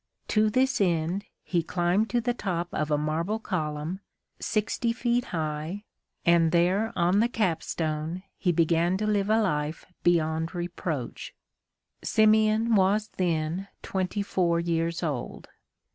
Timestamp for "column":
3.37-3.99